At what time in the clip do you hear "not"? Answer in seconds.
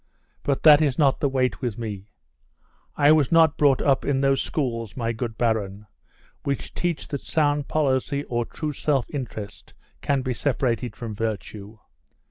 0.97-1.19, 3.31-3.55